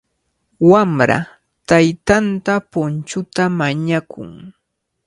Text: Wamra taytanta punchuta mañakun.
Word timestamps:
Wamra 0.69 1.17
taytanta 1.67 2.53
punchuta 2.71 3.43
mañakun. 3.59 4.29